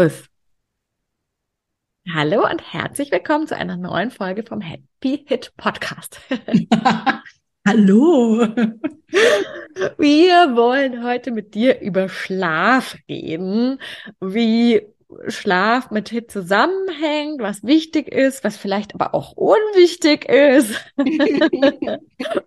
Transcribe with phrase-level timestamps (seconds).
[0.00, 0.24] Los.
[2.10, 6.18] Hallo und herzlich willkommen zu einer neuen Folge vom Happy Hit Podcast.
[7.68, 8.48] Hallo.
[9.98, 13.78] Wir wollen heute mit dir über Schlaf reden,
[14.22, 14.86] wie
[15.28, 20.82] Schlaf mit Hit zusammenhängt, was wichtig ist, was vielleicht aber auch unwichtig ist.
[20.96, 21.06] und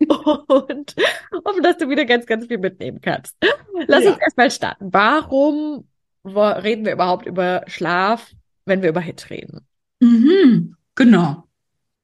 [1.46, 3.38] hoffen, dass du wieder ganz, ganz viel mitnehmen kannst.
[3.86, 4.14] Lass ja.
[4.14, 4.92] uns erstmal starten.
[4.92, 5.88] Warum
[6.26, 8.32] reden wir überhaupt über Schlaf,
[8.66, 9.62] wenn wir über HIT reden?
[10.00, 11.44] Mhm, genau.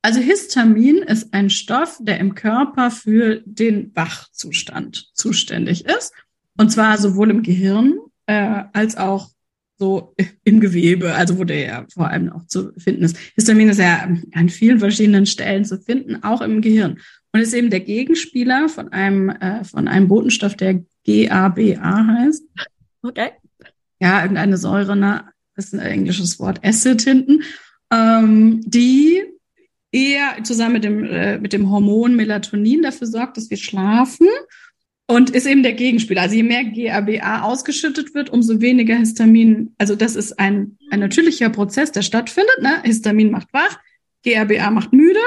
[0.02, 6.14] Also Histamin ist ein Stoff, der im Körper für den Wachzustand zuständig ist.
[6.58, 9.30] Und zwar sowohl im Gehirn äh, als auch
[9.78, 13.18] so im Gewebe, also wo der ja vor allem auch zu finden ist.
[13.36, 17.00] Histamin ist ja an vielen verschiedenen Stellen zu finden, auch im Gehirn.
[17.32, 22.44] Und ist eben der Gegenspieler von einem, äh, von einem Botenstoff, der GABA heißt.
[23.04, 23.32] Okay
[24.00, 27.44] ja, irgendeine Säure, ne, ist ein englisches Wort, Acid hinten,
[27.92, 29.24] ähm, die
[29.92, 34.28] eher zusammen mit dem, äh, mit dem Hormon Melatonin dafür sorgt, dass wir schlafen
[35.08, 36.22] und ist eben der Gegenspieler.
[36.22, 39.74] Also je mehr GABA ausgeschüttet wird, umso weniger Histamin.
[39.80, 42.62] Also das ist ein, ein natürlicher Prozess, der stattfindet.
[42.62, 42.84] Ne?
[42.84, 43.80] Histamin macht wach,
[44.24, 45.20] GABA macht müde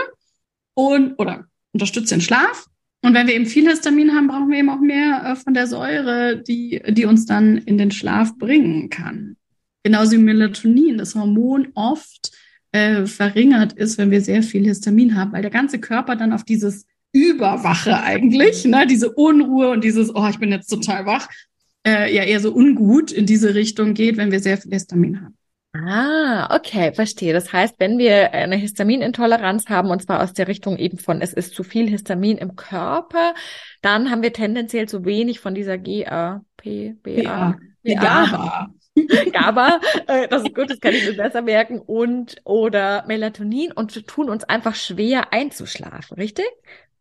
[0.75, 2.67] und oder unterstützt den Schlaf.
[3.05, 5.67] Und wenn wir eben viel Histamin haben, brauchen wir eben auch mehr äh, von der
[5.67, 9.37] Säure, die, die uns dann in den Schlaf bringen kann.
[9.83, 12.31] Genauso wie Melatonin, das Hormon oft
[12.71, 16.45] äh, verringert ist, wenn wir sehr viel Histamin haben, weil der ganze Körper dann auf
[16.45, 21.29] dieses Überwache eigentlich, ne, diese Unruhe und dieses, oh, ich bin jetzt total wach,
[21.87, 25.37] äh, ja eher so ungut in diese Richtung geht, wenn wir sehr viel Histamin haben.
[25.75, 27.33] Ah, okay, verstehe.
[27.33, 31.33] Das heißt, wenn wir eine Histaminintoleranz haben, und zwar aus der Richtung eben von, es
[31.33, 33.35] ist zu viel Histamin im Körper,
[33.81, 36.43] dann haben wir tendenziell zu wenig von dieser GAP,
[37.03, 38.69] BA, GABA.
[39.33, 44.07] GABA, äh, das ist gut, das kann ich mir besser merken, und oder Melatonin und
[44.07, 46.45] tun uns einfach schwer einzuschlafen, richtig?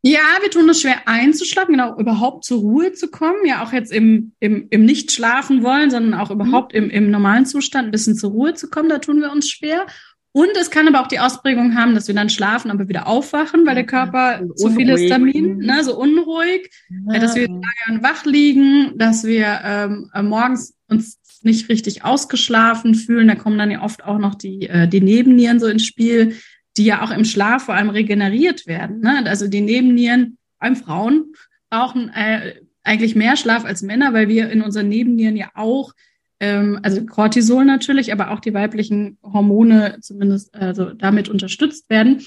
[0.04, 3.46] Ja, wir tun es schwer einzuschlafen, genau, überhaupt zur Ruhe zu kommen.
[3.46, 7.46] Ja, auch jetzt im, im, im nicht schlafen wollen, sondern auch überhaupt im, im normalen
[7.46, 9.86] Zustand ein bisschen zur Ruhe zu kommen, da tun wir uns schwer.
[10.34, 13.66] Und es kann aber auch die Ausprägung haben, dass wir dann schlafen, aber wieder aufwachen,
[13.66, 16.72] weil der Körper so zu viel Histamin, ne, so unruhig,
[17.12, 17.20] ja.
[17.20, 23.28] dass wir lange wach liegen, dass wir ähm, äh, morgens uns nicht richtig ausgeschlafen fühlen.
[23.28, 26.36] Da kommen dann ja oft auch noch die, äh, die Nebennieren so ins Spiel,
[26.78, 29.02] die ja auch im Schlaf vor allem regeneriert werden.
[29.02, 29.24] Ne?
[29.26, 31.34] Also die Nebennieren, allem Frauen,
[31.70, 35.94] brauchen äh, eigentlich mehr Schlaf als Männer, weil wir in unseren Nebennieren ja auch,
[36.40, 42.26] ähm, also Cortisol natürlich, aber auch die weiblichen Hormone zumindest also damit unterstützt werden.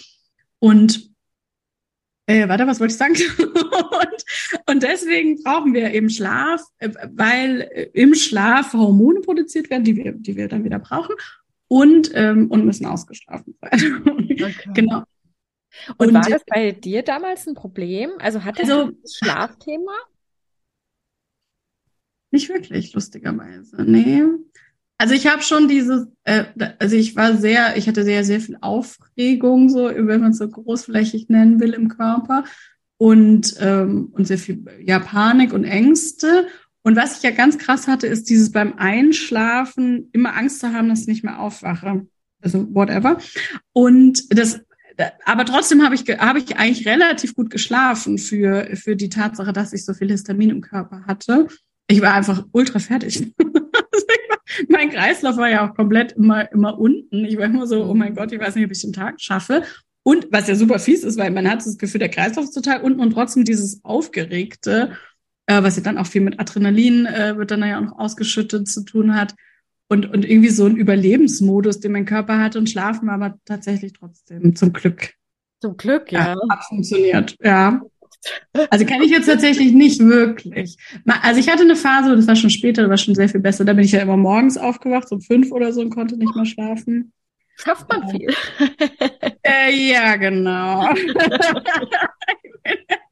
[0.59, 1.11] Und
[2.27, 3.15] äh, warte, was wollte ich sagen?
[3.39, 9.85] und, und deswegen brauchen wir eben Schlaf, äh, weil äh, im Schlaf Hormone produziert werden,
[9.85, 11.15] die wir, die wir dann wieder brauchen
[11.75, 14.05] und, ähm, und müssen ausgeschlafen sein.
[14.07, 14.55] Okay.
[14.75, 15.03] genau.
[15.99, 18.13] Und, und, war das bei dir damals ein Problem?
[18.21, 19.93] Also hattest also, das Schlafthema?
[22.31, 23.83] Nicht wirklich, lustigerweise.
[23.83, 24.23] Nee.
[24.99, 26.45] Also ich habe schon dieses, äh,
[26.79, 30.49] also ich war sehr, ich hatte sehr, sehr viel Aufregung, so, wenn man es so
[30.49, 32.45] großflächig nennen will im Körper.
[32.99, 36.47] Und, ähm, und sehr viel ja, Panik und Ängste.
[36.85, 40.91] Und was ich ja ganz krass hatte, ist dieses beim Einschlafen immer Angst zu haben,
[40.91, 42.07] dass ich nicht mehr aufwache.
[42.43, 43.19] Also whatever.
[43.73, 44.61] Und das,
[45.25, 49.73] aber trotzdem habe ich, habe ich eigentlich relativ gut geschlafen für, für die Tatsache, dass
[49.73, 51.49] ich so viel Histamin im Körper hatte.
[51.87, 53.33] Ich war einfach ultra fertig.
[54.69, 57.25] mein Kreislauf war ja auch komplett immer, immer unten.
[57.25, 59.63] Ich war immer so, oh mein Gott, ich weiß nicht, ob ich den Tag schaffe.
[60.03, 62.83] Und was ja super fies ist, weil man hat das Gefühl, der Kreislauf ist total
[62.83, 64.93] unten und trotzdem dieses Aufgeregte
[65.47, 68.69] äh, was ja dann auch viel mit Adrenalin äh, wird dann ja auch noch ausgeschüttet
[68.69, 69.35] zu tun hat.
[69.89, 74.57] und, und irgendwie so ein Überlebensmodus, den mein Körper hat und schlafen aber tatsächlich trotzdem
[74.57, 75.13] zum Glück.
[75.61, 76.35] Zum Glück, ja.
[76.35, 77.83] ja hat funktioniert, ja.
[78.71, 80.77] Also kenne ich jetzt tatsächlich nicht wirklich.
[81.05, 83.65] Also ich hatte eine Phase, das war schon später, das war schon sehr viel besser.
[83.65, 86.47] Da bin ich ja immer morgens aufgewacht, um fünf oder so und konnte nicht mehr
[86.47, 87.13] schlafen.
[87.57, 88.35] Schafft man viel.
[89.43, 90.89] Äh, ja, genau.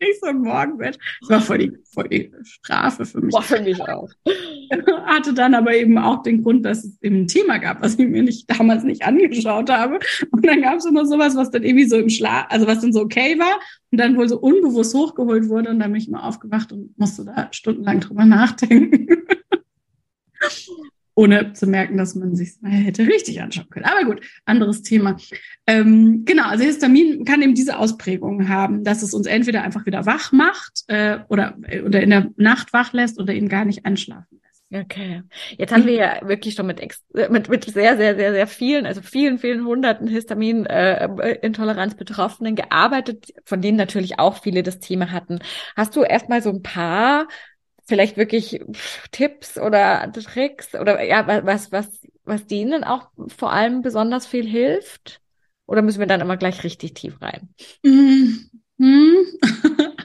[0.03, 0.99] nicht so ein Morgenbett.
[1.21, 3.33] Das war voll die, voll die Strafe für mich.
[3.33, 4.11] Boah, für mich auch.
[5.07, 8.09] Hatte dann aber eben auch den Grund, dass es eben ein Thema gab, was ich
[8.09, 9.99] mir nicht, damals nicht angeschaut habe.
[10.31, 12.93] Und dann gab es immer sowas, was dann irgendwie so im Schlaf, also was dann
[12.93, 13.61] so okay war
[13.91, 15.71] und dann wohl so unbewusst hochgeholt wurde.
[15.71, 19.07] Und dann bin ich mal aufgewacht und musste da stundenlang drüber nachdenken
[21.15, 23.85] ohne zu merken, dass man sich hätte richtig anschauen können.
[23.85, 25.17] Aber gut, anderes Thema.
[25.67, 30.07] Ähm, genau, also Histamin kann eben diese Ausprägung haben, dass es uns entweder einfach wieder
[30.07, 34.41] wach macht äh, oder, oder in der Nacht wach lässt oder eben gar nicht einschlafen
[34.43, 34.63] lässt.
[34.75, 35.23] Okay.
[35.59, 36.81] Jetzt haben wir ja wirklich schon mit,
[37.29, 43.61] mit, mit sehr, sehr, sehr, sehr vielen, also vielen, vielen hunderten Histamin-Intoleranz-Betroffenen äh, gearbeitet, von
[43.61, 45.41] denen natürlich auch viele das Thema hatten.
[45.77, 47.29] Hast du erstmal so ein paar
[47.87, 48.61] vielleicht wirklich
[49.11, 55.21] Tipps oder Tricks oder ja, was, was, was denen auch vor allem besonders viel hilft?
[55.67, 57.55] Oder müssen wir dann immer gleich richtig tief rein?
[57.83, 59.25] Mhm.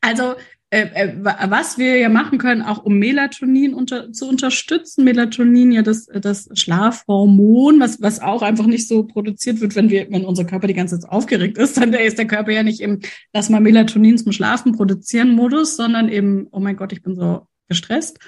[0.00, 0.36] Also
[0.70, 5.04] äh, äh, was wir ja machen können, auch um Melatonin unter, zu unterstützen.
[5.04, 10.10] Melatonin ja das, das Schlafhormon, was, was auch einfach nicht so produziert wird, wenn wir,
[10.10, 13.00] wenn unser Körper die ganze Zeit aufgeregt ist, dann ist der Körper ja nicht im,
[13.32, 17.46] lass mal Melatonin zum Schlafen produzieren Modus, sondern eben, oh mein Gott, ich bin so
[17.68, 18.18] gestresst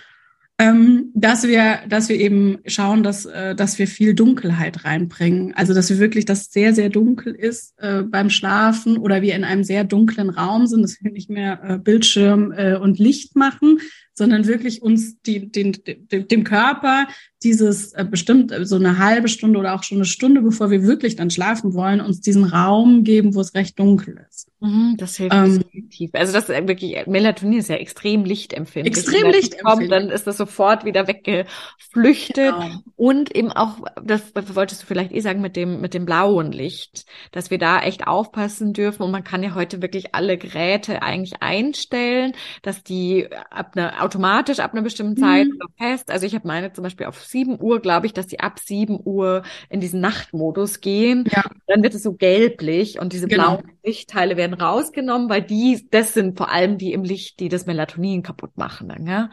[0.61, 5.55] ähm, dass wir, dass wir eben schauen, dass, äh, dass wir viel Dunkelheit reinbringen.
[5.55, 9.45] Also dass wir wirklich, dass sehr, sehr dunkel ist äh, beim Schlafen oder wir in
[9.45, 13.79] einem sehr dunklen Raum sind, dass wir nicht mehr äh, Bildschirm äh, und Licht machen,
[14.19, 17.07] sondern wirklich uns die, den, dem, dem Körper
[17.43, 20.83] dieses äh, bestimmt äh, so eine halbe Stunde oder auch schon eine Stunde, bevor wir
[20.83, 24.49] wirklich dann schlafen wollen, uns diesen Raum geben, wo es recht dunkel ist.
[24.61, 26.11] Mhm, das hilft ähm, definitiv.
[26.15, 28.97] Also das ist wirklich, Melatonin ist ja extrem lichtempfindlich.
[28.97, 29.63] Extrem lichtempfindlich.
[29.63, 32.55] Kommt, dann ist das sofort wieder weggeflüchtet.
[32.55, 32.83] Genau.
[32.97, 37.07] Und eben auch, das wolltest du vielleicht eh sagen, mit dem, mit dem blauen Licht,
[37.31, 39.05] dass wir da echt aufpassen dürfen.
[39.05, 42.33] Und man kann ja heute wirklich alle Geräte eigentlich einstellen,
[42.63, 45.59] dass die ab einer, automatisch ab einer bestimmten Zeit mhm.
[45.77, 48.59] fest, also ich habe meine zum Beispiel auf 7 Uhr, glaube ich, dass die ab
[48.59, 51.25] 7 Uhr in diesen Nachtmodus gehen.
[51.31, 51.45] Ja.
[51.67, 53.59] Dann wird es so gelblich und diese genau.
[53.59, 57.67] blauen Lichtteile werden rausgenommen, weil die, das sind vor allem die im Licht, die das
[57.67, 58.89] Melatonin kaputt machen.
[58.89, 59.31] Dann, ja?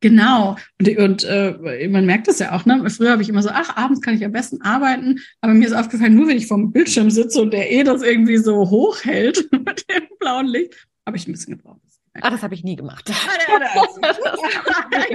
[0.00, 0.56] Genau.
[0.78, 2.88] Und, und äh, man merkt das ja auch, ne?
[2.88, 5.74] Früher habe ich immer so, ach, abends kann ich am besten arbeiten, aber mir ist
[5.74, 9.84] aufgefallen, nur wenn ich vorm Bildschirm sitze und der eh das irgendwie so hochhält mit
[9.90, 11.85] dem blauen Licht, habe ich ein bisschen gebraucht.
[12.22, 13.08] Ah, das habe ich nie gemacht.
[13.10, 13.14] ich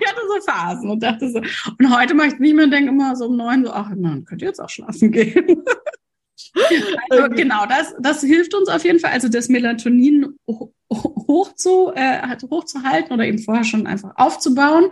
[0.07, 1.39] hatte so Phasen und dachte so.
[1.39, 4.25] Und heute mache ich nicht mehr und denke immer so um neun so, ach, man
[4.25, 5.63] könnte jetzt auch schlafen gehen.
[7.09, 9.11] also, genau, das, das hilft uns auf jeden Fall.
[9.11, 14.89] Also das Melatonin hoch zu, äh, hochzuhalten oder eben vorher schon einfach aufzubauen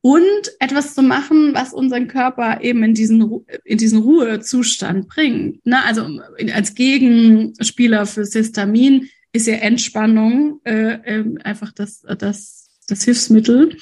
[0.00, 5.64] und etwas zu machen, was unseren Körper eben in diesen, in diesen Ruhezustand bringt.
[5.64, 5.82] Ne?
[5.82, 6.06] Also
[6.52, 13.76] als Gegenspieler für Histamin ist ja Entspannung äh, äh, einfach das, das, das Hilfsmittel.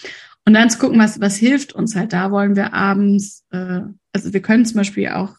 [0.44, 2.14] Und dann zu gucken, was, was hilft uns halt.
[2.14, 3.82] Da wollen wir abends, äh,
[4.12, 5.36] also wir können zum Beispiel auch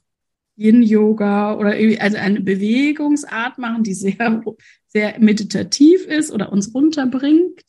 [0.56, 4.44] Yin-Yoga oder irgendwie, also eine Bewegungsart machen, die sehr,
[4.88, 7.62] sehr meditativ ist oder uns runterbringt.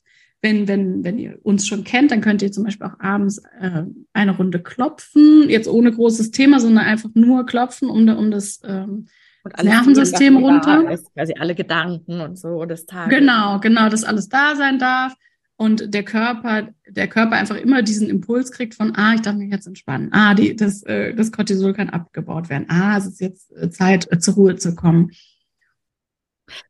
[0.42, 3.84] Wenn, wenn, wenn ihr uns schon kennt, dann könnt ihr zum Beispiel auch abends äh,
[4.12, 9.06] eine Runde klopfen, jetzt ohne großes Thema, sondern einfach nur klopfen, um, um das ähm,
[9.44, 10.90] und alles Nervensystem runter.
[10.90, 13.16] Ist, quasi alle Gedanken und so des Tages.
[13.16, 15.14] Genau, genau, dass alles da sein darf
[15.56, 19.52] und der Körper, der Körper einfach immer diesen Impuls kriegt von, ah, ich darf mich
[19.52, 20.10] jetzt entspannen.
[20.12, 22.66] Ah, die, das, äh, das Cortisol kann abgebaut werden.
[22.68, 25.12] Ah, es ist jetzt äh, Zeit, äh, zur Ruhe zu kommen.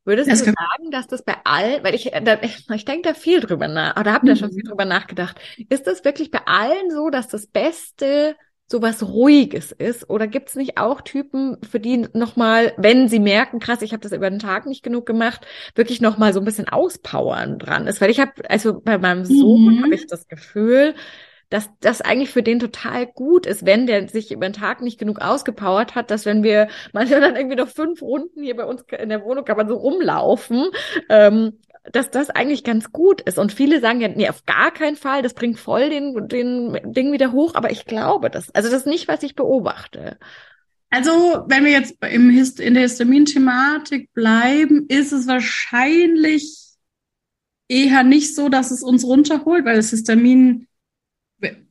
[0.04, 2.38] Würdest das du sagen, dass das bei allen, weil ich, da,
[2.74, 4.54] ich denke da viel drüber nach, oder habe da schon mhm.
[4.54, 5.40] viel drüber nachgedacht.
[5.68, 10.08] Ist das wirklich bei allen so, dass das Beste sowas Ruhiges ist?
[10.08, 14.02] Oder gibt es nicht auch Typen, für die nochmal, wenn sie merken, krass, ich habe
[14.02, 18.00] das über den Tag nicht genug gemacht, wirklich nochmal so ein bisschen auspowern dran ist?
[18.00, 19.82] Weil ich habe, also bei meinem Sohn mhm.
[19.84, 20.94] habe ich das Gefühl,
[21.50, 24.98] dass das eigentlich für den total gut ist, wenn der sich über den Tag nicht
[24.98, 28.84] genug ausgepowert hat, dass wenn wir manchmal dann irgendwie noch fünf Runden hier bei uns
[28.98, 30.70] in der Wohnung kann man so rumlaufen,
[31.08, 31.60] ähm,
[31.92, 33.38] dass das eigentlich ganz gut ist.
[33.38, 37.12] Und viele sagen ja, nee, auf gar keinen Fall, das bringt voll den, den Ding
[37.12, 38.54] wieder hoch, aber ich glaube das.
[38.54, 40.18] Also das ist nicht, was ich beobachte.
[40.90, 46.56] Also, wenn wir jetzt im Hist in der Histamin-Thematik bleiben, ist es wahrscheinlich
[47.68, 50.68] eher nicht so, dass es uns runterholt, weil das Histamin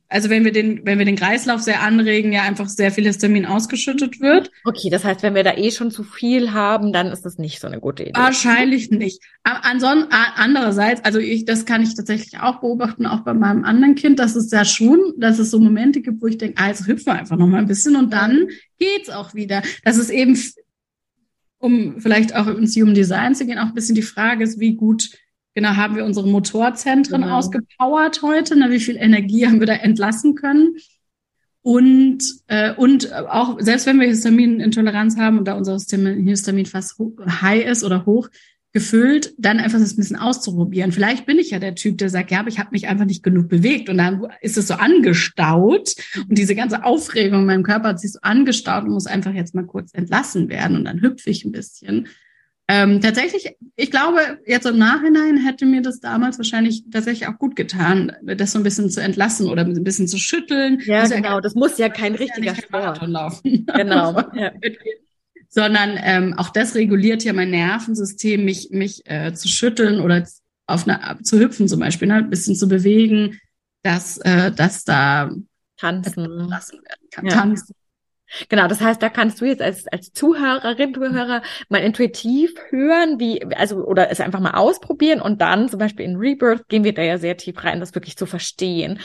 [0.08, 3.46] also wenn wir den, wenn wir den Kreislauf sehr anregen, ja einfach sehr viel Histamin
[3.46, 4.50] ausgeschüttet wird.
[4.64, 7.60] Okay, das heißt, wenn wir da eh schon zu viel haben, dann ist das nicht
[7.60, 8.12] so eine gute Idee.
[8.14, 9.22] Wahrscheinlich nicht.
[9.42, 14.18] Ansonsten, andererseits, also ich, das kann ich tatsächlich auch beobachten, auch bei meinem anderen Kind,
[14.18, 17.18] dass es ja schon, dass es so Momente gibt, wo ich denke, also hüpfen wir
[17.18, 19.62] einfach noch mal ein bisschen und dann geht's auch wieder.
[19.84, 20.38] Das ist eben,
[21.58, 24.74] um vielleicht auch ins Human Design zu gehen, auch ein bisschen die Frage ist, wie
[24.74, 25.10] gut
[25.54, 27.38] Genau, haben wir unsere Motorzentren genau.
[27.38, 28.56] ausgepowert heute?
[28.56, 28.70] Ne?
[28.70, 30.76] Wie viel Energie haben wir da entlassen können?
[31.62, 36.98] Und, äh, und auch, selbst wenn wir Histaminintoleranz haben und da unser Histamin fast
[37.40, 38.28] high ist oder hoch
[38.74, 40.90] gefüllt, dann einfach das ein bisschen auszuprobieren.
[40.90, 43.22] Vielleicht bin ich ja der Typ, der sagt, ja, aber ich habe mich einfach nicht
[43.22, 45.94] genug bewegt und dann ist es so angestaut
[46.28, 49.54] und diese ganze Aufregung in meinem Körper hat sich so angestaut und muss einfach jetzt
[49.54, 52.08] mal kurz entlassen werden und dann hüpfe ich ein bisschen.
[52.66, 57.56] Ähm, tatsächlich, ich glaube, jetzt im Nachhinein hätte mir das damals wahrscheinlich tatsächlich auch gut
[57.56, 60.80] getan, das so ein bisschen zu entlassen oder ein bisschen zu schütteln.
[60.86, 61.34] Ja, das genau.
[61.34, 63.66] Ja, das muss ja kein richtiger ja Sport laufen.
[63.66, 64.18] Genau.
[64.34, 64.52] ja.
[65.50, 70.26] Sondern ähm, auch das reguliert ja mein Nervensystem, mich, mich äh, zu schütteln oder
[70.66, 72.14] auf eine, zu hüpfen zum Beispiel, ne?
[72.14, 73.38] ein bisschen zu bewegen,
[73.82, 75.30] dass, äh, dass da
[75.76, 77.28] tanzen lassen werden kann.
[77.28, 77.74] Tanzen
[78.48, 83.42] Genau, das heißt, da kannst du jetzt als, als Zuhörerin, Zuhörer mal intuitiv hören, wie,
[83.54, 87.02] also, oder es einfach mal ausprobieren und dann zum Beispiel in Rebirth gehen wir da
[87.02, 88.98] ja sehr tief rein, das wirklich zu verstehen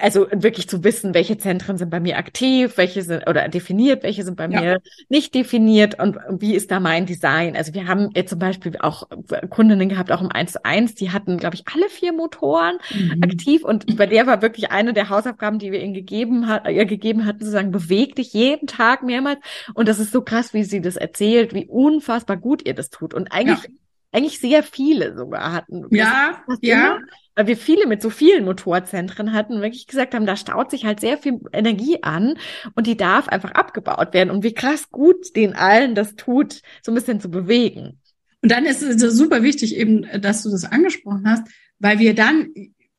[0.00, 4.22] also wirklich zu wissen, welche Zentren sind bei mir aktiv, welche sind oder definiert, welche
[4.22, 4.60] sind bei ja.
[4.60, 7.56] mir nicht definiert und wie ist da mein Design.
[7.56, 9.08] Also wir haben jetzt zum Beispiel auch
[9.50, 13.22] Kundinnen gehabt, auch im 1 zu 1, die hatten, glaube ich, alle vier Motoren mhm.
[13.22, 16.86] aktiv und bei der war wirklich eine der Hausaufgaben, die wir ihnen gegeben hat, ihr
[16.86, 19.40] gegeben hatten, zu sagen, beweg dich jeden Tag mehrmals
[19.74, 23.14] und das ist so krass, wie sie das erzählt, wie unfassbar gut ihr das tut
[23.14, 23.70] und eigentlich ja
[24.12, 25.86] eigentlich sehr viele sogar hatten.
[25.90, 26.96] Ja, ja.
[26.96, 27.00] Immer,
[27.34, 30.84] weil wir viele mit so vielen Motorzentren hatten und wirklich gesagt haben, da staut sich
[30.84, 32.38] halt sehr viel Energie an
[32.74, 34.30] und die darf einfach abgebaut werden.
[34.30, 37.98] Und wie krass gut den allen das tut, so ein bisschen zu bewegen.
[38.42, 41.46] Und dann ist es super wichtig eben, dass du das angesprochen hast,
[41.78, 42.50] weil wir dann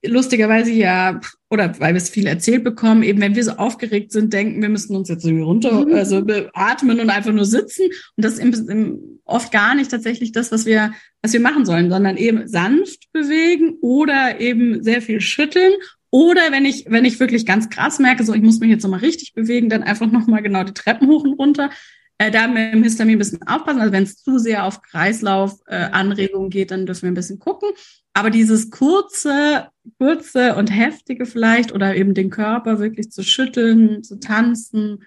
[0.06, 1.20] lustigerweise ja,
[1.50, 4.70] oder weil wir es viel erzählt bekommen, eben wenn wir so aufgeregt sind, denken, wir
[4.70, 5.94] müssten uns jetzt irgendwie runter, mhm.
[5.94, 7.86] also atmen und einfach nur sitzen.
[8.16, 11.66] Und das ist im, im, oft gar nicht tatsächlich das, was wir, was wir machen
[11.66, 15.74] sollen, sondern eben sanft bewegen oder eben sehr viel schütteln.
[16.10, 19.00] Oder wenn ich, wenn ich wirklich ganz krass merke, so ich muss mich jetzt nochmal
[19.00, 21.72] richtig bewegen, dann einfach nochmal genau die Treppen hoch und runter.
[22.20, 23.82] Äh, da mit dem Histamin ein bisschen aufpassen.
[23.82, 27.70] Also wenn es zu sehr auf Kreislaufanregungen äh, geht, dann dürfen wir ein bisschen gucken.
[28.14, 34.20] Aber dieses kurze, kurze und heftige vielleicht oder eben den Körper wirklich zu schütteln, zu
[34.20, 35.04] tanzen,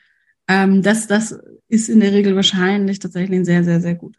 [0.49, 4.17] ähm, das, das ist in der Regel wahrscheinlich tatsächlich ein sehr, sehr, sehr gut.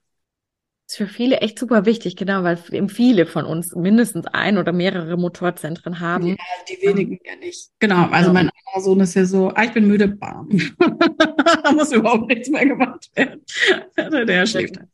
[0.88, 4.58] Das ist für viele echt super wichtig, genau, weil eben viele von uns mindestens ein
[4.58, 6.27] oder mehrere Motorzentren haben.
[6.27, 6.36] Ja,
[6.70, 7.72] die wenigen ja nicht.
[7.79, 10.48] Genau, also mein anderer Sohn ist ja so, ah, ich bin müde, bam.
[11.63, 13.41] da muss überhaupt nichts mehr gemacht werden.
[14.27, 14.88] Der schläft halt.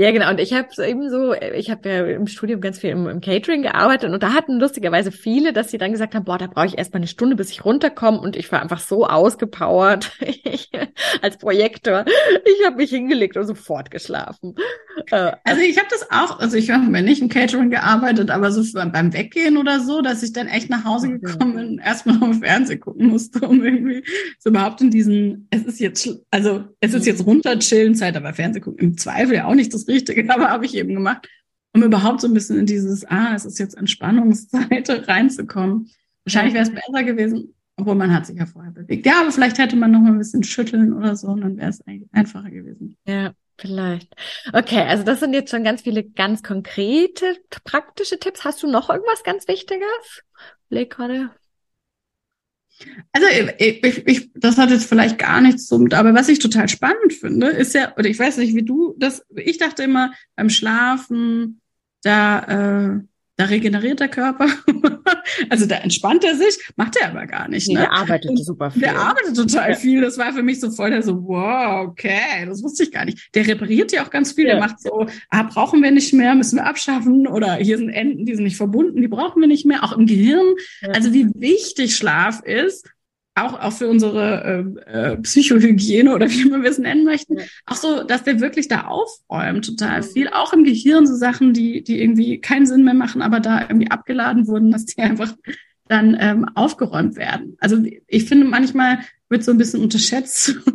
[0.00, 0.30] Ja, genau.
[0.30, 3.20] Und ich habe so eben so, ich habe ja im Studium ganz viel im, im,
[3.20, 6.66] Catering gearbeitet und da hatten lustigerweise viele, dass sie dann gesagt haben, boah, da brauche
[6.66, 10.70] ich erstmal eine Stunde, bis ich runterkomme und ich war einfach so ausgepowert ich,
[11.20, 12.04] als Projektor.
[12.44, 14.54] Ich habe mich hingelegt und sofort geschlafen.
[15.10, 18.62] Äh, also ich habe das auch, also ich habe nicht im Catering gearbeitet, aber so
[18.74, 22.38] beim Weggehen oder so, dass ich dann echt nach Hause gekommen bin und erstmal auf
[22.38, 24.04] Fernsehen gucken musste, um irgendwie
[24.38, 28.62] so überhaupt in diesen, es ist jetzt, also es ist jetzt runterchillen Zeit, aber Fernsehen
[28.62, 31.28] gucken im Zweifel ja auch nicht das Richtige, aber habe ich eben gemacht,
[31.74, 35.90] um überhaupt so ein bisschen in dieses, ah, es ist jetzt Entspannungszeit reinzukommen.
[36.24, 39.06] Wahrscheinlich wäre es besser gewesen, obwohl man hat sich ja vorher bewegt.
[39.06, 41.70] Ja, aber vielleicht hätte man noch mal ein bisschen schütteln oder so, und dann wäre
[41.70, 42.96] es eigentlich einfacher gewesen.
[43.06, 44.14] Ja, vielleicht.
[44.52, 48.44] Okay, also das sind jetzt schon ganz viele ganz konkrete, praktische Tipps.
[48.44, 50.22] Hast du noch irgendwas ganz Wichtiges?
[50.68, 51.30] Leg gerade.
[53.12, 53.26] Also
[53.58, 57.48] ich, ich, das hat jetzt vielleicht gar nichts mit, aber was ich total spannend finde,
[57.48, 61.60] ist ja, oder ich weiß nicht, wie du das, ich dachte immer, beim Schlafen,
[62.02, 63.00] da, äh,
[63.38, 64.48] da regeneriert der Körper.
[65.48, 67.68] also da entspannt er sich, macht er aber gar nicht.
[67.68, 67.80] Nee, ne?
[67.80, 68.82] Der arbeitet Und super viel.
[68.82, 69.76] Der arbeitet total ja.
[69.76, 70.00] viel.
[70.00, 73.32] Das war für mich so voll der so, wow, okay, das wusste ich gar nicht.
[73.36, 74.46] Der repariert ja auch ganz viel.
[74.46, 74.54] Ja.
[74.54, 77.28] Der macht so, ah, brauchen wir nicht mehr, müssen wir abschaffen.
[77.28, 79.84] Oder hier sind Enden, die sind nicht verbunden, die brauchen wir nicht mehr.
[79.84, 80.56] Auch im Gehirn.
[80.80, 80.88] Ja.
[80.90, 82.90] Also wie wichtig Schlaf ist
[83.44, 87.44] auch, auch für unsere äh, äh, Psychohygiene oder wie man es nennen möchten, ja.
[87.66, 91.82] auch so, dass der wirklich da aufräumt, total viel, auch im Gehirn so Sachen, die,
[91.82, 95.34] die irgendwie keinen Sinn mehr machen, aber da irgendwie abgeladen wurden, dass die einfach
[95.88, 97.56] dann ähm, aufgeräumt werden.
[97.60, 98.98] Also ich finde manchmal
[99.30, 100.54] wird so ein bisschen unterschätzt.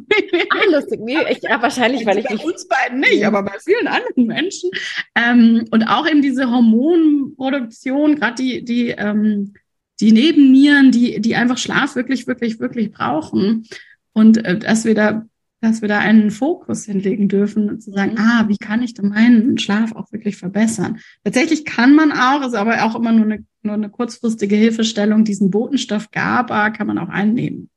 [0.49, 0.99] Ah, lustig.
[1.01, 4.69] Nee, ich, ja, wahrscheinlich, weil ich bei uns beiden nicht, aber bei vielen anderen Menschen.
[5.15, 9.53] Ähm, und auch eben diese Hormonproduktion, gerade die, die ähm,
[9.99, 13.67] die Nebennieren, die, die einfach Schlaf wirklich, wirklich, wirklich brauchen.
[14.13, 15.25] Und äh, dass wir da,
[15.61, 18.17] dass wir da einen Fokus hinlegen dürfen und zu sagen, mhm.
[18.19, 20.99] ah, wie kann ich denn meinen Schlaf auch wirklich verbessern?
[21.23, 25.51] Tatsächlich kann man auch, ist aber auch immer nur eine, nur eine kurzfristige Hilfestellung, diesen
[25.51, 27.69] Botenstoff GABA kann man auch einnehmen.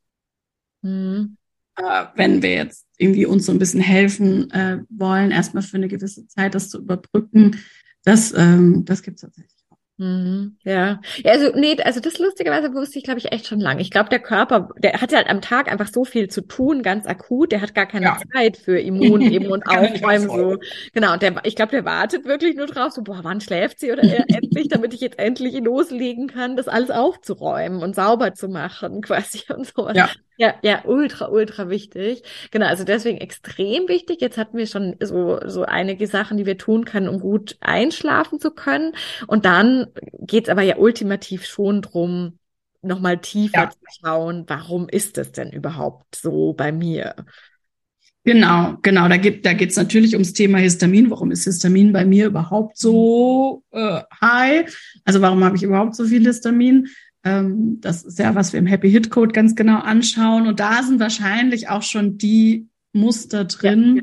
[0.82, 1.36] Mhm.
[1.76, 5.88] Äh, wenn wir jetzt irgendwie uns so ein bisschen helfen äh, wollen, erstmal für eine
[5.88, 7.56] gewisse Zeit das zu überbrücken,
[8.04, 9.55] das, ähm, das gibt es tatsächlich.
[9.98, 11.00] Mhm, ja.
[11.24, 13.80] ja, also nee, also das lustigerweise wusste ich, glaube ich, echt schon lange.
[13.80, 16.82] Ich glaube, der Körper, der hat ja halt am Tag einfach so viel zu tun,
[16.82, 17.50] ganz akut.
[17.50, 18.18] Der hat gar keine ja.
[18.32, 20.58] Zeit für Immun eben und Aufräumen so.
[20.92, 21.14] Genau.
[21.14, 24.02] Und der, ich glaube, der wartet wirklich nur drauf, so boah, wann schläft sie oder
[24.02, 29.00] er endlich, damit ich jetzt endlich loslegen kann, das alles aufzuräumen und sauber zu machen,
[29.00, 29.96] quasi und sowas.
[29.96, 30.10] Ja.
[30.38, 32.22] Ja, ja, ultra, ultra wichtig.
[32.50, 34.20] Genau, also deswegen extrem wichtig.
[34.20, 38.38] Jetzt hatten wir schon so, so einige Sachen, die wir tun können, um gut einschlafen
[38.38, 38.92] zu können.
[39.26, 39.86] Und dann
[40.20, 42.38] geht's aber ja ultimativ schon drum,
[42.82, 43.70] nochmal tiefer ja.
[43.70, 47.14] zu schauen, warum ist es denn überhaupt so bei mir?
[48.24, 49.08] Genau, genau.
[49.08, 51.10] Da geht da geht's natürlich ums Thema Histamin.
[51.10, 54.76] Warum ist Histamin bei mir überhaupt so äh, high?
[55.04, 56.88] Also warum habe ich überhaupt so viel Histamin?
[57.26, 60.46] Ähm, das ist ja, was wir im Happy Hit Code ganz genau anschauen.
[60.46, 64.02] Und da sind wahrscheinlich auch schon die Muster drin, ja.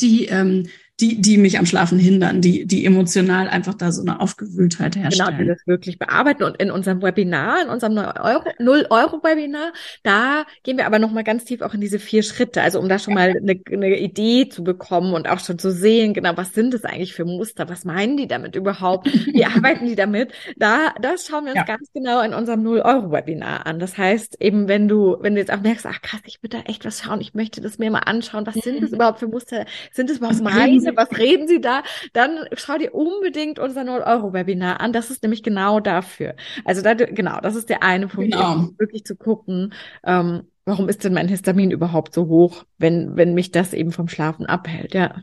[0.00, 0.68] die ähm,
[1.00, 5.28] die, die mich am Schlafen hindern, die, die emotional einfach da so eine Aufgewühltheit herstellen.
[5.30, 6.42] Genau, die das wirklich bearbeiten.
[6.42, 11.74] Und in unserem Webinar, in unserem 0-Euro-Webinar, da gehen wir aber nochmal ganz tief auch
[11.74, 12.62] in diese vier Schritte.
[12.62, 16.12] Also um da schon mal eine, eine Idee zu bekommen und auch schon zu sehen,
[16.12, 17.68] genau, was sind das eigentlich für Muster?
[17.68, 19.06] Was meinen die damit überhaupt?
[19.06, 20.32] Wie arbeiten die damit?
[20.56, 21.64] Da, das schauen wir uns ja.
[21.64, 23.78] ganz genau in unserem 0-Euro-Webinar an.
[23.78, 26.62] Das heißt, eben, wenn du, wenn du jetzt auch merkst, ach krass, ich würde da
[26.64, 29.64] echt was schauen, ich möchte das mir mal anschauen, was sind das überhaupt für Muster?
[29.92, 30.89] Sind das überhaupt meine?
[30.96, 31.82] Was reden Sie da?
[32.12, 34.92] Dann schau dir unbedingt unser 0-Euro-Webinar an.
[34.92, 36.34] Das ist nämlich genau dafür.
[36.64, 38.68] Also da, genau, das ist der eine Punkt, genau.
[38.78, 39.72] wirklich zu gucken,
[40.04, 44.08] ähm, warum ist denn mein Histamin überhaupt so hoch, wenn, wenn mich das eben vom
[44.08, 45.22] Schlafen abhält, ja.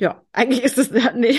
[0.00, 1.38] Ja, eigentlich ist es nee,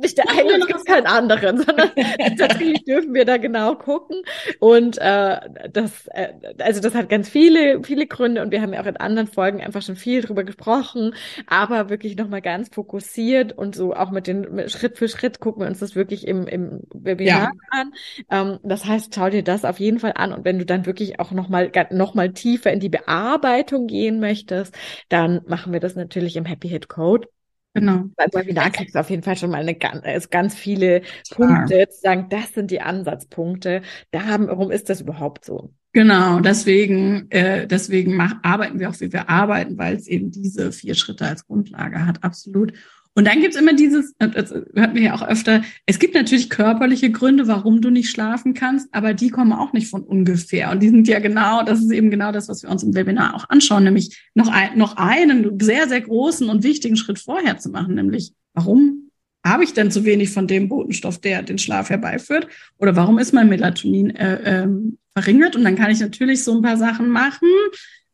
[0.00, 1.90] nicht der eine, es gibt keinen anderen, sondern
[2.36, 4.22] tatsächlich dürfen wir da genau gucken.
[4.58, 5.38] Und äh,
[5.70, 8.96] das, äh, also das hat ganz viele, viele Gründe und wir haben ja auch in
[8.96, 11.14] anderen Folgen einfach schon viel drüber gesprochen,
[11.46, 15.62] aber wirklich nochmal ganz fokussiert und so auch mit den mit Schritt für Schritt gucken
[15.62, 17.52] wir uns das wirklich im, im Webinar ja.
[17.70, 17.92] an.
[18.28, 21.20] Ähm, das heißt, schau dir das auf jeden Fall an und wenn du dann wirklich
[21.20, 24.74] auch nochmal noch mal tiefer in die Bearbeitung gehen möchtest,
[25.08, 27.28] dann machen wir das natürlich natürlich im Happy Hit Code.
[27.74, 28.04] Genau.
[28.16, 31.88] Beim Webinar kriegst du auf jeden Fall schon mal eine ganz, also ganz viele Punkte,
[31.88, 33.82] zu sagen, das sind die Ansatzpunkte.
[34.12, 35.72] Da haben, warum ist das überhaupt so?
[35.92, 40.72] Genau, deswegen, äh, deswegen mach, arbeiten wir auch, wie wir arbeiten, weil es eben diese
[40.72, 42.72] vier Schritte als Grundlage hat, absolut.
[43.16, 47.12] Und dann gibt's immer dieses, das hört wir ja auch öfter, es gibt natürlich körperliche
[47.12, 50.72] Gründe, warum du nicht schlafen kannst, aber die kommen auch nicht von ungefähr.
[50.72, 53.34] Und die sind ja genau, das ist eben genau das, was wir uns im Webinar
[53.36, 57.70] auch anschauen, nämlich noch, ein, noch einen sehr, sehr großen und wichtigen Schritt vorher zu
[57.70, 59.10] machen, nämlich warum
[59.46, 62.48] habe ich denn zu wenig von dem Botenstoff, der den Schlaf herbeiführt?
[62.78, 65.54] Oder warum ist mein Melatonin äh, ähm, verringert?
[65.54, 67.48] Und dann kann ich natürlich so ein paar Sachen machen,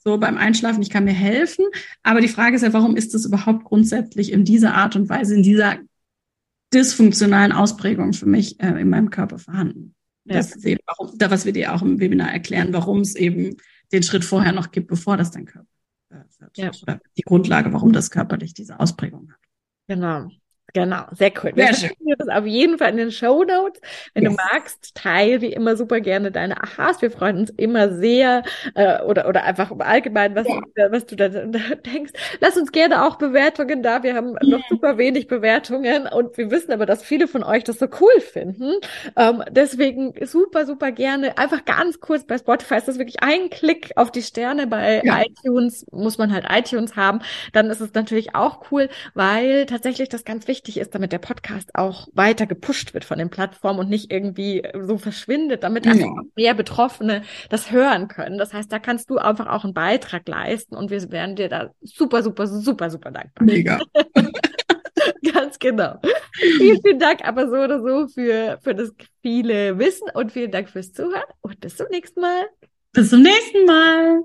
[0.02, 1.66] so beim Einschlafen, ich kann mir helfen.
[2.02, 5.34] Aber die Frage ist ja, warum ist das überhaupt grundsätzlich in dieser Art und Weise,
[5.34, 5.76] in dieser
[6.72, 9.94] dysfunktionalen Ausprägung für mich äh, in meinem Körper vorhanden?
[10.24, 10.36] Ja.
[10.36, 13.56] Das ist eben warum, da, was wir dir auch im Webinar erklären, warum es eben
[13.92, 15.68] den Schritt vorher noch gibt, bevor das dein Körper
[16.10, 16.56] äh, wird.
[16.56, 16.70] Ja.
[16.82, 19.40] Oder die Grundlage, warum das körperlich diese Ausprägung hat.
[19.88, 20.30] Genau.
[20.72, 21.52] Genau, sehr cool.
[21.54, 23.80] Wir sehr das auf jeden Fall in den Show Notes.
[24.14, 24.36] Wenn yes.
[24.36, 27.02] du magst, teile wie immer super gerne deine Achas.
[27.02, 28.42] Wir freuen uns immer sehr
[28.74, 30.60] äh, oder oder einfach im Allgemeinen, was, ja.
[30.60, 32.12] du, was du da, denkst.
[32.40, 34.02] Lass uns gerne auch Bewertungen da.
[34.02, 34.58] Wir haben ja.
[34.58, 38.20] noch super wenig Bewertungen und wir wissen aber, dass viele von euch das so cool
[38.20, 38.74] finden.
[39.16, 41.36] Ähm, deswegen super, super gerne.
[41.38, 44.66] Einfach ganz kurz bei Spotify ist das wirklich ein Klick auf die Sterne.
[44.66, 45.22] Bei ja.
[45.22, 47.20] iTunes muss man halt iTunes haben.
[47.52, 51.18] Dann ist es natürlich auch cool, weil tatsächlich das ganz wichtig wichtig ist, damit der
[51.18, 55.92] Podcast auch weiter gepusht wird von den Plattformen und nicht irgendwie so verschwindet, damit ja.
[55.92, 58.36] einfach mehr Betroffene das hören können.
[58.36, 61.70] Das heißt, da kannst du einfach auch einen Beitrag leisten und wir werden dir da
[61.80, 63.46] super, super, super, super dankbar.
[63.46, 63.78] Mega.
[65.32, 65.98] Ganz genau.
[66.34, 68.92] Vielen, vielen Dank aber so oder so für, für das
[69.22, 72.46] viele Wissen und vielen Dank fürs Zuhören und bis zum nächsten Mal.
[72.92, 74.24] Bis zum nächsten Mal.